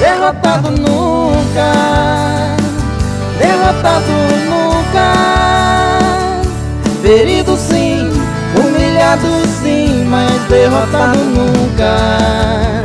Derrotado 0.00 0.70
nunca, 0.72 2.56
derrotado 3.38 4.10
nunca, 4.50 5.12
ferido 7.00 7.56
sim, 7.56 8.10
humilhado 8.58 9.28
sim, 9.62 10.04
mas 10.08 10.32
derrotado 10.48 11.16
nunca, 11.16 12.82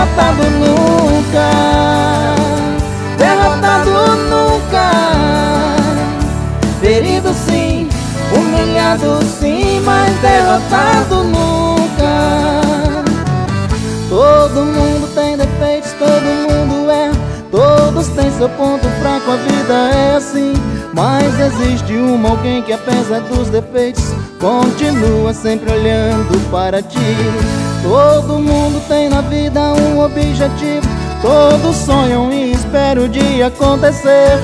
derrotado 0.00 0.42
nunca, 0.50 1.50
derrotado 3.18 3.90
nunca, 4.30 4.90
ferido 6.80 7.34
sim, 7.34 7.86
humilhado 8.34 9.20
sim, 9.38 9.82
mas 9.84 10.10
derrotado 10.20 11.24
nunca. 11.24 12.60
Todo 14.08 14.64
mundo 14.64 15.14
tem 15.14 15.36
defeitos, 15.36 15.92
todo 15.92 16.48
mundo 16.48 16.90
é. 16.90 17.10
Todos 17.50 18.08
têm 18.08 18.30
seu 18.32 18.48
ponto 18.50 18.88
fraco, 19.00 19.32
a 19.32 19.36
vida 19.36 19.74
é 19.94 20.16
assim. 20.16 20.54
Mas 20.94 21.38
existe 21.38 21.94
uma 21.94 22.30
alguém 22.30 22.62
que 22.62 22.72
apesar 22.72 23.20
dos 23.20 23.48
defeitos 23.48 24.02
Continua 24.40 25.34
sempre 25.34 25.70
olhando 25.70 26.50
para 26.50 26.80
ti 26.80 26.98
Todo 27.82 28.38
mundo 28.38 28.80
tem 28.88 29.08
na 29.08 29.20
vida 29.22 29.60
um 29.74 30.00
objetivo. 30.00 30.86
Todos 31.22 31.76
sonham 31.76 32.32
e 32.32 32.52
esperam 32.52 33.04
o 33.04 33.08
dia 33.08 33.46
acontecer. 33.46 34.38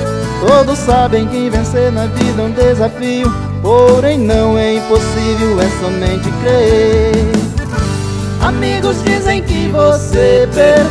Todos 0.46 0.78
sabem 0.78 1.26
que 1.26 1.50
vencer 1.50 1.92
na 1.92 2.06
vida 2.06 2.42
é 2.42 2.44
um 2.44 2.50
desafio. 2.50 3.32
Porém 3.62 4.18
não 4.18 4.56
é 4.56 4.74
impossível, 4.74 5.60
é 5.60 5.68
somente 5.80 6.30
crer. 6.42 7.46
Amigos 8.40 9.02
dizem 9.04 9.42
que 9.42 9.68
você 9.68 10.48
perdeu. 10.54 10.86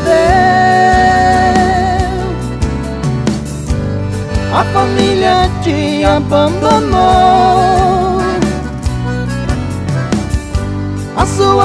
A 4.53 4.63
família 4.73 5.49
te 5.63 6.03
abandonou 6.05 7.64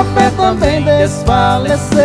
sua 0.01 0.05
fé 0.15 0.31
também 0.37 0.83
desfaleceu. 0.83 2.01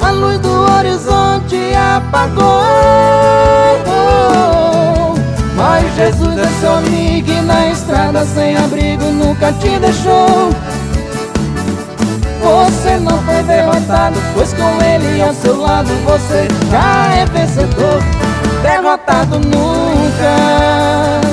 A 0.00 0.10
luz 0.12 0.38
do 0.38 0.50
horizonte 0.50 1.74
apagou. 1.74 2.44
Mas 5.54 5.94
Jesus 5.94 6.38
é 6.38 6.46
seu 6.60 6.74
amigo 6.78 7.30
e 7.30 7.40
na 7.42 7.68
estrada 7.68 8.24
sem 8.24 8.56
abrigo 8.56 9.04
nunca 9.04 9.52
te 9.52 9.78
deixou. 9.78 10.50
Você 12.40 12.96
não 12.98 13.18
foi 13.24 13.42
derrotado, 13.42 14.18
pois 14.32 14.54
com 14.54 14.82
ele 14.82 15.20
ao 15.20 15.34
seu 15.34 15.60
lado 15.60 15.90
você 16.06 16.48
já 16.70 17.12
é 17.14 17.26
vencedor. 17.26 18.02
Derrotado 18.62 19.38
nunca, 19.38 21.29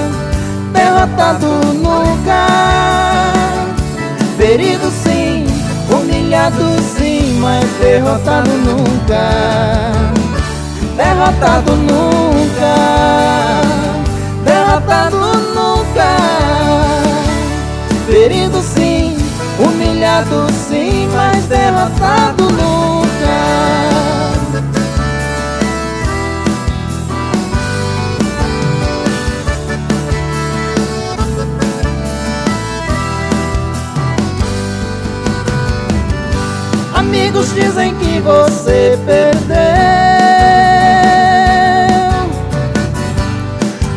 derrotado 0.97 1.47
nunca. 1.75 2.47
Ferido 4.35 4.89
sim, 4.89 5.45
humilhado 5.91 6.63
sim, 6.97 7.37
mas 7.39 7.63
derrotado 7.79 8.49
nunca. 8.49 9.29
Derrotado 10.95 11.75
nunca. 11.75 12.75
Derrotado 14.43 15.17
nunca. 15.53 16.17
Ferido 18.07 18.59
sim, 18.61 18.96
Dizem 37.45 37.95
que 37.95 38.19
você 38.19 38.97
perdeu. 39.05 39.57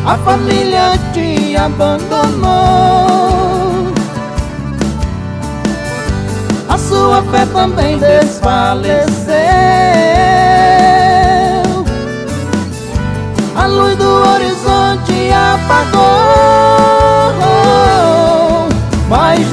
A 0.05 0.17
família 0.25 0.93
te 1.13 1.55
abandonou. 1.55 2.51
A 6.67 6.77
sua 6.77 7.21
fé 7.23 7.45
também 7.53 7.97
desfaleceu 7.99 9.70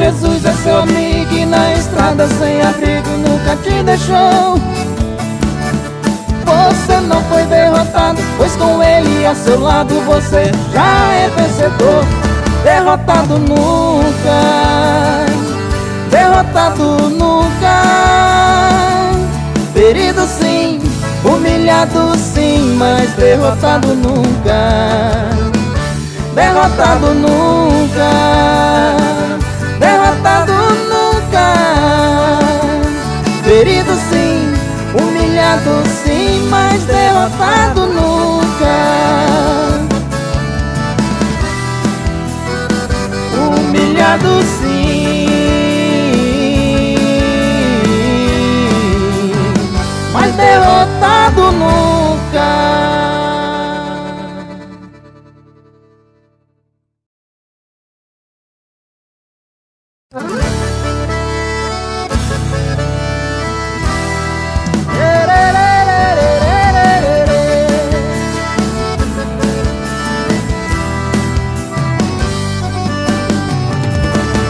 Jesus 0.09 0.43
é 0.43 0.53
seu 0.63 0.79
amigo 0.79 1.35
e 1.35 1.45
na 1.45 1.75
estrada 1.75 2.27
sem 2.39 2.63
abrigo 2.63 3.11
nunca 3.11 3.55
te 3.57 3.83
deixou. 3.83 4.59
Você 6.47 7.01
não 7.07 7.23
foi 7.25 7.45
derrotado 7.45 8.19
Pois 8.39 8.57
com 8.57 8.83
ele 8.83 9.27
ao 9.27 9.35
seu 9.35 9.61
lado 9.61 9.95
você 10.07 10.51
já 10.73 11.13
é 11.13 11.31
vencedor. 11.37 12.05
Derrotado 12.65 13.39
nunca 13.39 15.27
Derrotado 16.11 17.11
nunca. 17.11 17.83
Ferido 19.75 20.27
sim, 20.27 20.81
humilhado 21.23 22.17
sim 22.17 22.77
Mas 22.79 23.13
derrotado 23.13 23.89
nunca. 23.89 25.29
Derrotado 26.35 27.15
nunca 27.15 28.58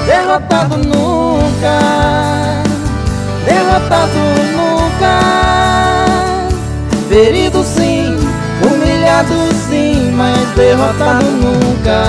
derrotado 0.07 0.77
nunca, 0.77 2.63
derrotado 3.45 4.13
nunca, 4.55 5.19
ferido 7.09 7.65
sim, 7.65 8.17
humilhado 8.63 9.35
sim, 9.69 10.13
mas 10.15 10.39
derrotado 10.55 11.25
nunca, 11.25 12.05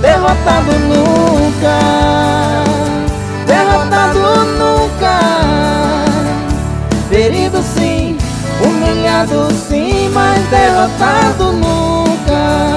derrotado 0.00 0.72
nunca, 0.80 1.25
derrotado 3.46 4.18
nunca, 4.58 5.18
ferido 7.08 7.62
sim, 7.62 8.16
humilhado 8.62 9.52
sim, 9.68 10.10
mas 10.12 10.42
derrotado 10.48 11.52
nunca. 11.52 12.76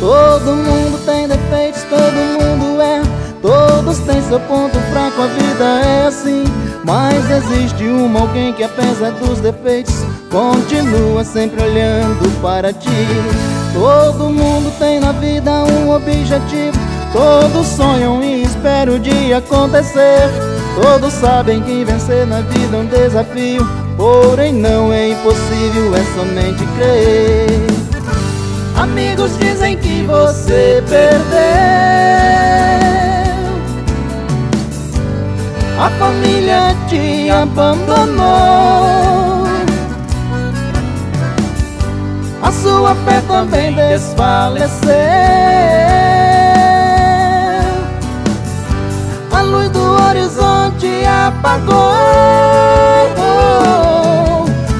Todo 0.00 0.56
mundo 0.56 1.04
tem 1.04 1.26
defeitos, 1.26 1.82
todo 1.84 2.14
mundo 2.40 2.80
é. 2.80 3.02
Todos 3.40 3.98
têm 4.00 4.20
seu 4.22 4.40
ponto 4.40 4.78
fraco, 4.90 5.22
a 5.22 5.26
vida 5.26 5.64
é 5.64 6.06
assim. 6.06 6.44
Mas 6.84 7.30
existe 7.30 7.84
uma 7.84 8.20
alguém 8.20 8.52
que 8.52 8.62
apesar 8.62 9.10
dos 9.12 9.40
defeitos 9.40 9.94
Continua 10.30 11.24
sempre 11.24 11.62
olhando 11.62 12.30
para 12.42 12.70
ti. 12.72 12.90
Todo 13.72 14.28
mundo 14.28 14.70
tem 14.78 15.00
na 15.00 15.12
vida 15.12 15.50
um 15.64 15.90
objetivo 15.90 16.76
Todos 17.12 17.66
sonham 17.66 18.22
e 18.22 18.42
esperam 18.42 18.94
o 18.94 18.98
dia 18.98 19.38
acontecer. 19.38 20.28
Todos 20.80 21.12
sabem 21.14 21.60
que 21.62 21.84
vencer 21.84 22.26
na 22.26 22.40
vida 22.40 22.76
é 22.76 22.80
um 22.80 22.86
desafio 22.86 23.88
Porém 23.98 24.52
não 24.52 24.92
é 24.92 25.08
impossível, 25.08 25.92
é 25.92 26.04
somente 26.14 26.64
crer. 26.76 27.48
Amigos 28.76 29.36
dizem 29.40 29.76
que 29.76 30.04
você 30.04 30.80
perdeu. 30.88 31.18
A 35.80 35.90
família 35.98 36.76
te 36.88 37.28
abandonou. 37.28 38.24
A 42.40 42.52
sua 42.52 42.94
fé 42.94 43.20
também 43.26 43.74
desfaleceu 43.74 45.67
apagou 51.38 51.94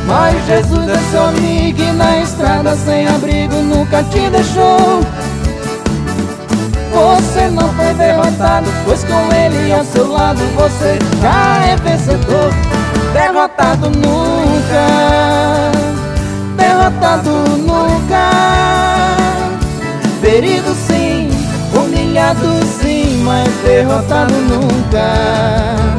Mas 0.06 0.46
Jesus 0.46 0.88
é 0.88 0.98
seu 1.10 1.24
amigo 1.26 1.82
e 1.82 1.92
na 1.92 2.18
estrada 2.20 2.76
sem 2.76 3.06
abrigo 3.06 3.56
nunca 3.56 4.02
te 4.04 4.28
deixou 4.30 5.02
você 6.90 7.48
não 7.50 7.72
foi 7.74 7.94
derrotado, 7.94 8.66
pois 8.84 9.04
com 9.04 9.32
ele 9.32 9.72
ao 9.72 9.84
seu 9.84 10.10
lado 10.10 10.40
você 10.56 10.98
já 11.20 11.64
é 11.64 11.76
vencedor. 11.76 12.50
Derrotado 13.12 13.90
nunca, 13.90 15.70
derrotado 16.56 17.30
nunca. 17.58 18.30
Ferido 20.20 20.74
sim, 20.74 21.28
humilhado 21.72 22.64
sim, 22.80 23.22
mas 23.22 23.48
derrotado 23.62 24.34
nunca. 24.34 25.97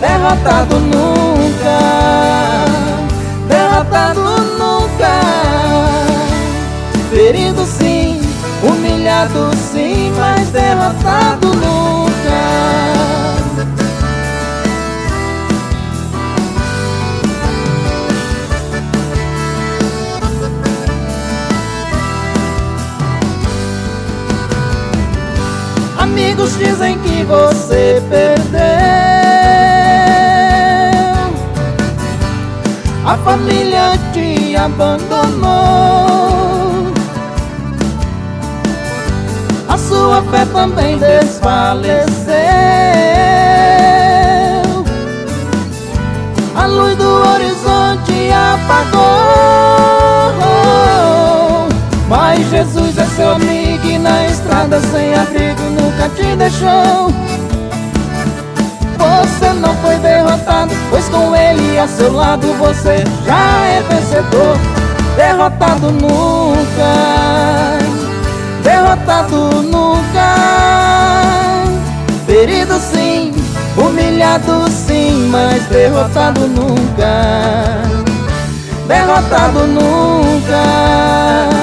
Derrotado 0.00 0.78
nunca, 0.78 1.78
derrotado 3.48 4.20
nunca. 4.56 5.20
Ferido 7.10 7.66
sim, 7.66 8.20
humilhado 8.62 9.50
sim, 9.72 10.12
mas 10.16 10.48
derrotado 10.50 11.48
nunca. 11.48 11.88
Amigos 25.98 26.56
dizem 26.56 26.96
que 27.00 27.24
você 27.24 28.00
perdeu. 28.08 28.57
Família 33.28 33.92
te 34.14 34.56
abandonou. 34.56 35.44
A 39.68 39.76
sua 39.76 40.22
fé 40.30 40.46
também 40.46 40.96
desfaleceu. 40.96 42.08
A 46.56 46.66
luz 46.66 46.96
do 46.96 47.10
horizonte 47.28 48.32
apagou. 48.32 48.98
Mas 52.08 52.48
Jesus 52.48 52.96
é 52.96 53.04
seu 53.14 53.32
amigo 53.32 53.86
e 53.86 53.98
na 53.98 54.26
estrada 54.26 54.80
sem 54.80 55.14
abrigo 55.14 55.64
nunca 55.64 56.08
te 56.16 56.34
deixou. 56.34 57.12
Você 58.98 59.52
não 59.52 59.74
foi 59.76 59.96
derrotado, 59.96 60.74
pois 60.90 61.08
com 61.08 61.34
ele 61.34 61.78
a 61.78 61.86
seu 61.86 62.12
lado 62.12 62.52
você 62.58 63.04
já 63.24 63.66
é 63.66 63.82
vencedor. 63.88 64.56
Derrotado 65.16 65.90
nunca, 65.92 66.92
derrotado 68.62 69.62
nunca. 69.62 70.34
Ferido 72.26 72.78
sim, 72.78 73.32
humilhado 73.76 74.68
sim, 74.70 75.28
mas 75.30 75.64
derrotado 75.66 76.46
nunca. 76.46 77.82
Derrotado 78.86 79.66
nunca. 79.66 81.57